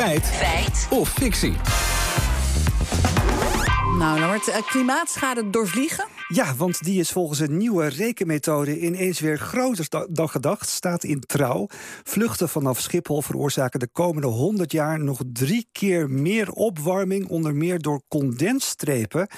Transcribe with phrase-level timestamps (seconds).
[0.00, 0.26] Feit.
[0.26, 0.86] Feit.
[0.90, 1.52] Of fictie.
[3.98, 6.04] Nou, Lambert, uh, klimaatschade doorvliegen?
[6.28, 10.68] Ja, want die is volgens een nieuwe rekenmethode ineens weer groter dan gedacht.
[10.68, 11.66] Staat in trouw.
[12.02, 17.78] Vluchten vanaf Schiphol veroorzaken de komende 100 jaar nog drie keer meer opwarming, onder meer
[17.78, 19.28] door condensstrepen.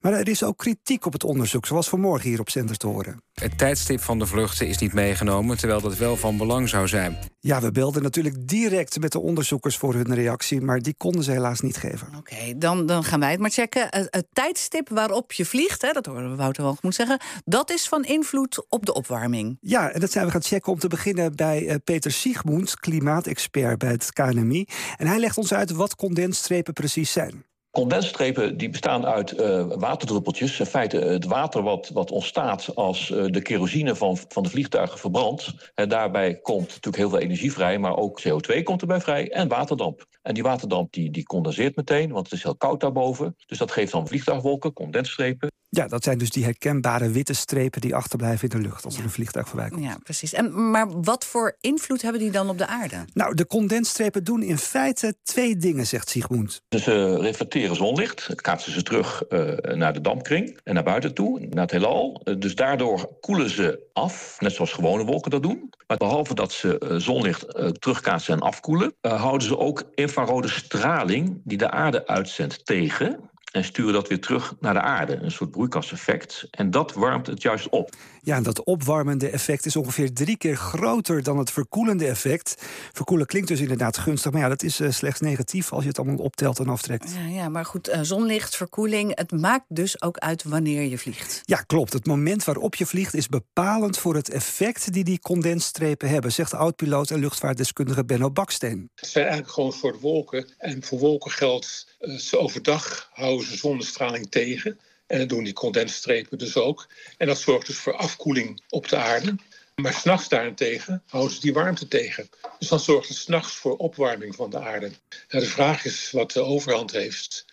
[0.00, 3.22] Maar er is ook kritiek op het onderzoek, zoals vanmorgen hier op Zender te horen.
[3.34, 7.18] Het tijdstip van de vluchten is niet meegenomen, terwijl dat wel van belang zou zijn.
[7.48, 11.30] Ja, we belden natuurlijk direct met de onderzoekers voor hun reactie, maar die konden ze
[11.30, 12.08] helaas niet geven.
[12.16, 13.86] Oké, dan, dan gaan wij het maar checken.
[13.90, 17.88] Het, tijdstip waarop je vliegt, hè, dat horen we Wouter wel moet zeggen, dat is
[17.88, 19.58] van invloed op de opwarming.
[19.60, 23.78] Ja, en dat zijn we gaan checken om te beginnen bij uh, Peter Siegmund, klimaatexpert
[23.78, 24.66] bij het KNMI.
[24.96, 27.44] En hij legt ons uit wat condensstrepen precies zijn.
[27.70, 30.60] Condensstrepen die bestaan uit uh, waterdruppeltjes.
[30.60, 34.98] In feite het water wat, wat ontstaat als uh, de kerosine van, van de vliegtuigen
[34.98, 35.70] verbrandt.
[35.74, 39.48] En daarbij komt natuurlijk heel veel energie vrij, maar ook CO2 komt erbij vrij en
[39.48, 40.06] waterdamp.
[40.22, 43.36] En die waterdamp die, die condenseert meteen, want het is heel koud daarboven.
[43.46, 45.48] Dus dat geeft dan vliegtuigwolken, condensstrepen.
[45.70, 49.04] Ja, dat zijn dus die herkenbare witte strepen die achterblijven in de lucht als er
[49.04, 49.84] een vliegtuig voorbij komt.
[49.84, 50.32] Ja, precies.
[50.32, 53.04] En, maar wat voor invloed hebben die dan op de aarde?
[53.14, 56.62] Nou, de condensstrepen doen in feite twee dingen, zegt Sigmund.
[56.68, 61.62] Ze reflecteren zonlicht, kaatsen ze terug uh, naar de dampkring en naar buiten toe, naar
[61.62, 62.20] het heelal.
[62.24, 65.70] Uh, dus daardoor koelen ze af, net zoals gewone wolken dat doen.
[65.86, 67.46] Maar behalve dat ze uh, zonlicht
[67.78, 73.92] terugkaatsen en afkoelen, houden ze ook infrarode straling die de aarde uitzendt tegen en sturen
[73.92, 75.16] dat weer terug naar de aarde.
[75.16, 76.46] Een soort broeikaseffect.
[76.50, 77.90] En dat warmt het juist op.
[78.22, 82.54] Ja, en dat opwarmende effect is ongeveer drie keer groter dan het verkoelende effect.
[82.92, 85.98] Verkoelen klinkt dus inderdaad gunstig, maar ja, dat is uh, slechts negatief als je het
[85.98, 87.14] allemaal optelt en aftrekt.
[87.14, 91.40] Ja, ja maar goed, uh, zonlicht, verkoeling, het maakt dus ook uit wanneer je vliegt.
[91.44, 91.92] Ja, klopt.
[91.92, 96.54] Het moment waarop je vliegt is bepalend voor het effect die die condensstrepen hebben, zegt
[96.54, 98.90] oud-piloot en luchtvaartdeskundige Benno Baksteen.
[98.94, 100.46] Het zijn eigenlijk gewoon voor wolken.
[100.58, 104.78] En voor wolken geldt, uh, ze overdag houden ze zonnestraling tegen.
[105.06, 106.88] En dat doen die condensstrepen dus ook.
[107.16, 109.36] En dat zorgt dus voor afkoeling op de aarde.
[109.74, 112.30] Maar s'nachts daarentegen houden ze die warmte tegen.
[112.58, 114.90] Dus dan zorgt het s'nachts voor opwarming van de aarde.
[115.28, 117.44] Nou, de vraag is wat de overhand heeft.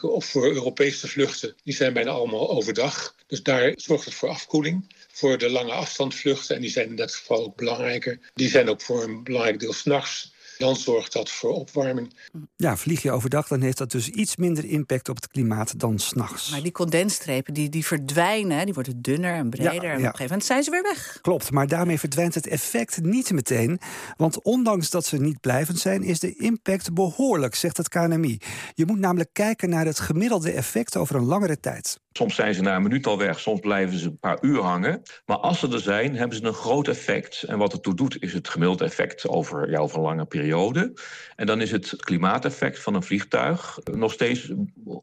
[0.00, 3.14] Of voor Europese vluchten, die zijn bijna allemaal overdag.
[3.26, 4.94] Dus daar zorgt het voor afkoeling.
[5.12, 8.80] Voor de lange afstandsvluchten, en die zijn in dat geval ook belangrijker, die zijn ook
[8.80, 10.32] voor een belangrijk deel s'nachts.
[10.58, 12.16] Dan zorgt dat voor opwarming.
[12.56, 15.98] Ja, vlieg je overdag, dan heeft dat dus iets minder impact op het klimaat dan
[15.98, 16.50] s'nachts.
[16.50, 19.72] Maar die condensstrepen die, die verdwijnen, die worden dunner en breder.
[19.72, 21.18] Ja, en op een gegeven moment zijn ze weer weg.
[21.20, 23.80] Klopt, maar daarmee verdwijnt het effect niet meteen.
[24.16, 28.38] Want ondanks dat ze niet blijvend zijn, is de impact behoorlijk, zegt het KNMI.
[28.74, 32.02] Je moet namelijk kijken naar het gemiddelde effect over een langere tijd.
[32.16, 35.02] Soms zijn ze na een minuut al weg, soms blijven ze een paar uur hangen.
[35.26, 37.42] Maar als ze er zijn, hebben ze een groot effect.
[37.42, 40.92] En wat het toe doet, is het gemiddelde effect over, ja, over lange periode.
[41.36, 44.52] En dan is het klimaateffect van een vliegtuig nog steeds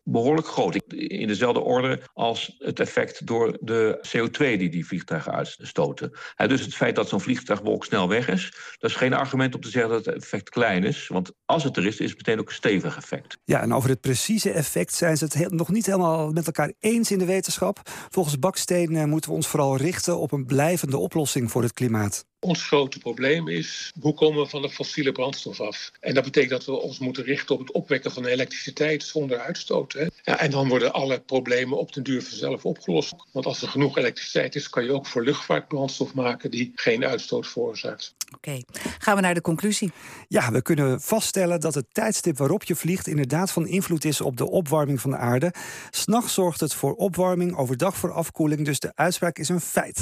[0.04, 0.76] behoorlijk groot.
[0.94, 6.12] In dezelfde orde als het effect door de CO2 die die vliegtuigen uitstoten.
[6.36, 9.70] dus het feit dat zo'n vliegtuigwolk snel weg is, dat is geen argument om te
[9.70, 11.08] zeggen dat het effect klein is.
[11.08, 13.38] Want als het er is, is het meteen ook een stevig effect.
[13.44, 17.01] Ja, en over het precieze effect zijn ze het nog niet helemaal met elkaar eens
[17.10, 17.82] in de wetenschap.
[18.10, 22.26] Volgens Baksteen uh, moeten we ons vooral richten op een blijvende oplossing voor het klimaat.
[22.44, 25.92] Ons grote probleem is hoe komen we van de fossiele brandstof af?
[26.00, 29.94] En dat betekent dat we ons moeten richten op het opwekken van elektriciteit zonder uitstoot.
[29.94, 30.06] Hè?
[30.24, 33.14] Ja, en dan worden alle problemen op den duur vanzelf opgelost.
[33.32, 37.06] Want als er genoeg elektriciteit is, kan je ook voor luchtvaart brandstof maken die geen
[37.06, 38.14] uitstoot veroorzaakt.
[38.36, 38.66] Oké, okay.
[39.00, 39.92] gaan we naar de conclusie.
[40.28, 44.38] Ja, we kunnen vaststellen dat het tijdstip waarop je vliegt inderdaad van invloed is op
[44.38, 45.54] de opwarming van de aarde.
[45.90, 50.00] S'nachts zorgt het voor opwarming, overdag voor afkoeling, dus de uitspraak is een feit.